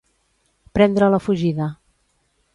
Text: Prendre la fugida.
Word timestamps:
Prendre 0.77 1.11
la 1.17 1.21
fugida. 1.27 1.69